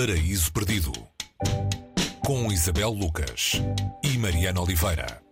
[0.00, 0.92] Paraíso Perdido
[2.24, 3.60] com Isabel Lucas
[4.02, 5.22] e Mariana Oliveira.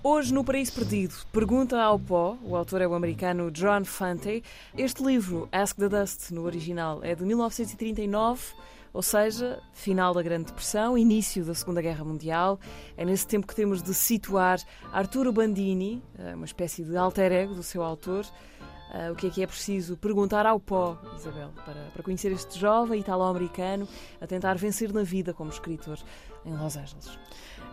[0.00, 4.44] Hoje, no Paraíso Perdido, Pergunta ao Pó, o autor é o americano John Fante.
[4.78, 8.40] Este livro, Ask the Dust, no original, é de 1939,
[8.92, 12.60] ou seja, final da Grande Depressão, início da Segunda Guerra Mundial.
[12.96, 14.58] É nesse tempo que temos de situar
[14.92, 18.26] Arturo Bandini, eh, uma espécie de alter ego do seu autor.
[18.92, 22.60] Uh, o que é que é preciso perguntar ao pó, Isabel, para, para conhecer este
[22.60, 23.88] jovem italo-americano
[24.20, 25.98] a tentar vencer na vida como escritor
[26.44, 27.18] em Los Angeles?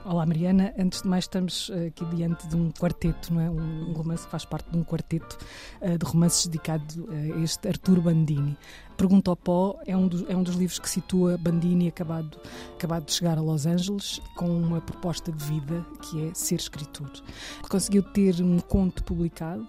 [0.05, 0.73] Olá, Mariana.
[0.79, 3.49] Antes de mais, estamos eh, aqui diante de um quarteto, não é?
[3.49, 5.37] Um romance que faz parte de um quarteto
[5.81, 8.57] de romances dedicado a este Arturo Bandini.
[8.99, 12.37] Pergunta ao Pó é um, dos, é um dos livros que situa Bandini acabado,
[12.75, 17.09] acabado de chegar a Los Angeles com uma proposta de vida que é ser escritor.
[17.69, 19.65] Conseguiu ter um conto publicado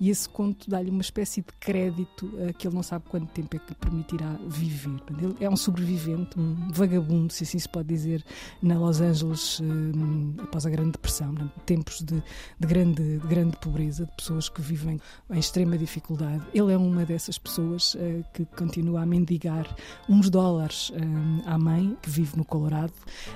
[0.00, 3.54] e esse conto dá-lhe uma espécie de crédito uh, que ele não sabe quanto tempo
[3.54, 5.00] é que lhe permitirá viver.
[5.22, 8.24] Ele é um sobrevivente, um vagabundo, se assim se pode dizer,
[8.60, 11.32] na Los Angeles uh, após a Grande Depressão,
[11.64, 12.16] tempos de,
[12.58, 16.42] de, grande, de grande pobreza, de pessoas que vivem em extrema dificuldade.
[16.52, 19.68] Ele é uma dessas pessoas uh, que continua a mendigar
[20.08, 22.94] uns dólares um, à mãe, que vive no Colorado,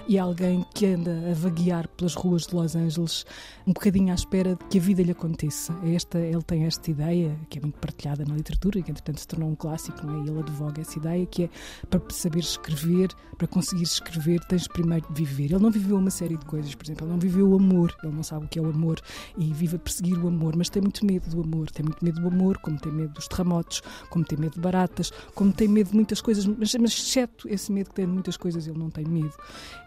[0.09, 3.27] e alguém que anda a vaguear pelas ruas de Los Angeles,
[3.67, 5.75] um bocadinho à espera de que a vida lhe aconteça.
[5.85, 9.29] Esta, ele tem esta ideia, que é muito partilhada na literatura, e que entretanto se
[9.29, 10.27] tornou um clássico, não é?
[10.27, 11.51] ele advoga essa ideia, que é
[11.91, 15.53] para saber escrever, para conseguir escrever, tens primeiro de viver.
[15.53, 18.15] Ele não viveu uma série de coisas, por exemplo, ele não viveu o amor, ele
[18.15, 18.99] não sabe o que é o amor
[19.37, 22.23] e vive a perseguir o amor, mas tem muito medo do amor, tem muito medo
[22.23, 25.91] do amor, como tem medo dos terremotos, como tem medo de baratas, como tem medo
[25.91, 28.91] de muitas coisas, mas, mas exceto esse medo que tem de muitas coisas, ele não
[28.91, 29.33] tem medo.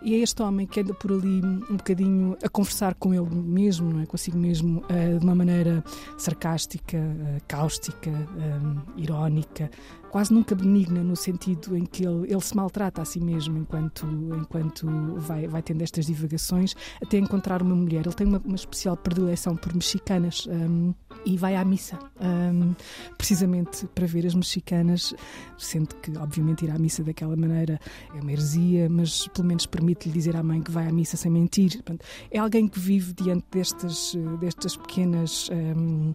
[0.02, 3.92] E é este homem que anda por ali um bocadinho a conversar com ele mesmo,
[3.92, 4.06] não é?
[4.06, 5.84] consigo mesmo, uh, de uma maneira
[6.18, 9.70] sarcástica, uh, cáustica, um, irónica,
[10.10, 14.06] quase nunca benigna no sentido em que ele, ele se maltrata a si mesmo enquanto,
[14.36, 18.06] enquanto vai, vai tendo estas divagações, até encontrar uma mulher.
[18.06, 20.94] Ele tem uma, uma especial predileção por mexicanas um,
[21.26, 22.74] e vai à missa, um,
[23.18, 25.14] precisamente para ver as mexicanas,
[25.58, 27.80] sendo que, obviamente, ir à missa daquela maneira
[28.16, 31.32] é uma heresia, mas pelo menos permite-lhe dizer à mãe que vai à missa sem
[31.32, 31.74] mentir.
[31.74, 36.14] Portanto, é alguém que vive diante destas, destas pequenas um,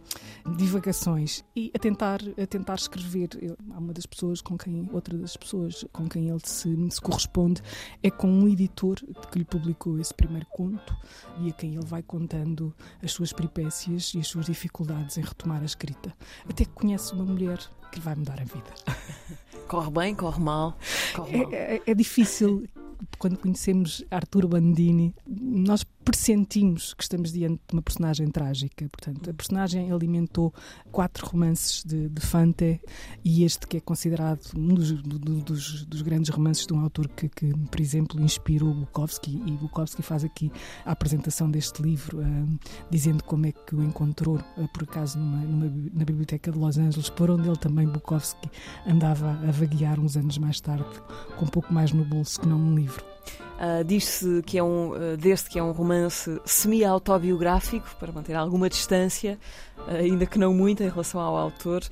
[0.57, 3.29] divagações e a tentar, a tentar escrever.
[3.73, 7.63] Há uma das pessoas com quem, outra das pessoas com quem ele se, se corresponde
[8.03, 8.97] é com um editor
[9.31, 10.97] que lhe publicou esse primeiro conto
[11.41, 15.63] e a quem ele vai contando as suas peripécias e as suas dificuldades em retomar
[15.63, 16.15] a escrita.
[16.49, 17.59] Até que conhece uma mulher
[17.91, 18.75] que lhe vai mudar a vida.
[19.69, 20.77] Corre bem, corre mal.
[21.15, 21.53] Corre mal.
[21.53, 22.69] É, é, é difícil
[23.19, 28.87] quando conhecemos Arturo Bandini, nós pressentimos que estamos diante de uma personagem trágica.
[28.91, 30.53] Portanto, a personagem alimentou
[30.93, 32.81] quatro romances de, de Fante
[33.25, 37.09] e este que é considerado um dos, do, dos, dos, grandes romances de um autor
[37.09, 39.43] que, que, por exemplo, inspirou Bukowski.
[39.47, 40.53] E Bukowski faz aqui
[40.85, 42.59] a apresentação deste livro, uh,
[42.91, 46.77] dizendo como é que o encontrou, uh, por acaso, numa, numa, na Biblioteca de Los
[46.77, 48.51] Angeles, por onde ele também, Bukowski,
[48.87, 50.85] andava a vaguear uns anos mais tarde,
[51.39, 53.14] com um pouco mais no bolso que não um livro.
[53.55, 58.69] Uh, Diz-se que é um, uh, deste que é um romance semi-autobiográfico, para manter alguma
[58.69, 59.39] distância,
[59.79, 61.83] uh, ainda que não muito, em relação ao autor.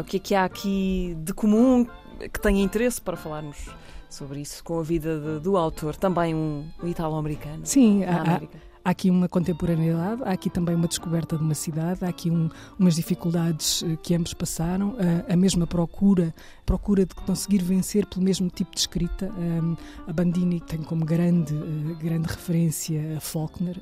[0.00, 1.86] o que é que há aqui de comum
[2.32, 3.68] que tenha interesse para falarmos
[4.08, 7.64] sobre isso, com a vida de, do autor, também um, um italo-americano?
[7.64, 8.40] Sim, há,
[8.86, 12.48] há aqui uma contemporaneidade, há aqui também uma descoberta de uma cidade, há aqui um,
[12.78, 14.94] umas dificuldades eh, que ambos passaram,
[15.28, 16.32] a, a, mesma procura,
[16.64, 19.28] procura de conseguir vencer pelo mesmo tipo de escrita.
[20.06, 23.76] A Bandini tem como grande, uh, grande referência a Faulkner,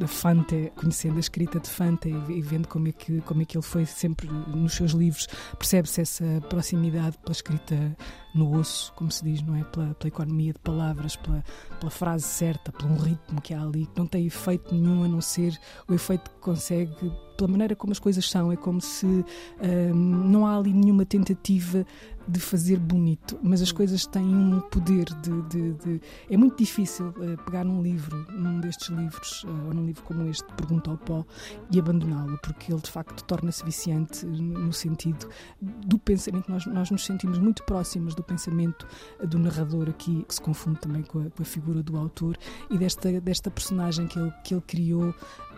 [0.00, 3.56] a Fante, conhecendo a escrita de Fante e, vendo como é, que, como é que
[3.56, 5.26] ele foi sempre nos seus livros,
[5.58, 7.96] percebe-se essa proximidade pela escrita
[8.36, 9.64] no osso, como se diz, não é?
[9.64, 11.42] Pela, pela economia de palavras, pela,
[11.80, 15.08] pela frase certa, pelo um ritmo que há ali, que não tem efeito nenhum a
[15.08, 15.58] não ser
[15.88, 16.94] o efeito que consegue
[17.36, 18.50] pela maneira como as coisas são.
[18.50, 21.86] É como se um, não há ali nenhuma tentativa
[22.28, 25.42] de fazer bonito, mas as coisas têm um poder de.
[25.42, 26.00] de, de...
[26.28, 30.28] É muito difícil uh, pegar num livro, num destes livros, uh, ou num livro como
[30.28, 31.24] este, Pergunta ao Pó,
[31.70, 35.28] e abandoná-lo, porque ele de facto torna-se viciante no sentido
[35.60, 36.50] do pensamento.
[36.50, 38.86] Nós, nós nos sentimos muito próximos do pensamento
[39.24, 42.36] do narrador aqui, que se confunde também com a, com a figura do autor,
[42.70, 45.14] e desta, desta personagem que ele, que ele criou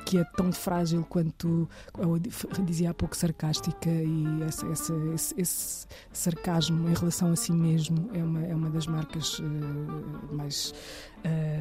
[0.09, 1.69] que é tão frágil quanto
[1.99, 2.19] eu
[2.65, 8.25] dizia há pouco sarcástica e essa, esse, esse, sarcasmo em relação a si mesmo é
[8.25, 9.45] uma, é uma das marcas uh,
[10.33, 10.73] mais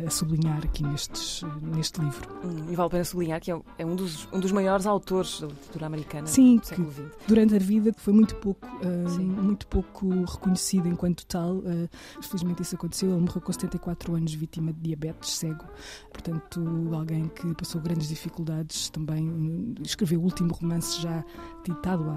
[0.07, 2.29] a sublinhar aqui nestes, neste livro.
[2.43, 5.41] Hum, e vale a pena sublinhar que é, é um, dos, um dos maiores autores
[5.41, 7.03] da literatura americana Sim, do século XX.
[7.27, 11.57] Durante a vida foi muito pouco, uh, muito pouco reconhecido enquanto tal.
[11.57, 11.89] Uh,
[12.21, 13.09] felizmente isso aconteceu.
[13.11, 15.65] Ele morreu com 74 anos, vítima de diabetes, cego.
[16.11, 19.75] Portanto, alguém que passou grandes dificuldades também.
[19.83, 21.23] Escreveu o último romance já
[21.65, 22.13] ditado à,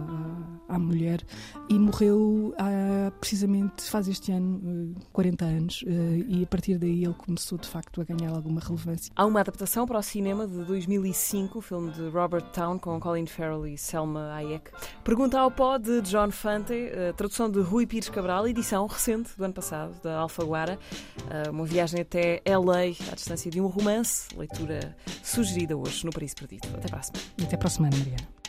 [0.68, 1.20] à, à mulher
[1.68, 5.84] e morreu há, precisamente, faz este ano, 40 anos.
[6.28, 9.12] e a partir daí ele começou de facto a ganhar alguma relevância.
[9.14, 13.26] Há uma adaptação para o cinema de 2005, o filme de Robert Town com Colin
[13.26, 14.72] Farrell e Selma Hayek.
[15.04, 16.74] Pergunta ao pó de John Fante,
[17.16, 20.76] tradução de Rui Pires Cabral, edição recente do ano passado, da Alfaguara.
[21.50, 26.66] Uma viagem até LA, à distância de um romance, leitura sugerida hoje no Paris Perdido.
[26.74, 27.24] Até para a semana.
[27.44, 28.39] Até para a semana, Mariana.